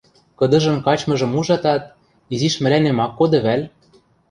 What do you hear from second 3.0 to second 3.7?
ак коды вӓл?